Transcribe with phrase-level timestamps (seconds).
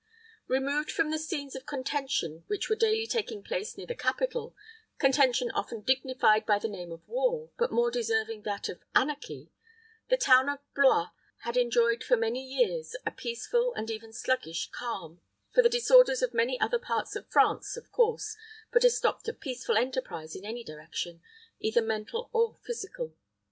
[0.47, 4.55] Removed from the scenes of contention which were daily taking place near the capital
[4.97, 9.51] contention often dignified by the name of war, but more deserving that of anarchy
[10.09, 11.11] the town of Blois
[11.41, 15.21] had enjoyed for many years a peaceful and even sluggish calm,
[15.53, 18.35] for the disorders of many other parts of France, of course,
[18.71, 21.21] put a stop to peaceful enterprise in any direction,
[21.59, 23.15] either mental or physical.